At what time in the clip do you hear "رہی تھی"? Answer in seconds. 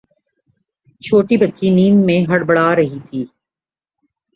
2.75-3.21